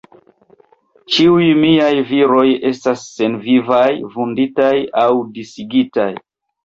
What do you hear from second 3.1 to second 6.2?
senvivaj, vunditaj aŭ disigitaj.